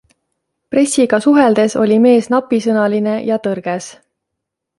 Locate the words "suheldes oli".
1.25-1.99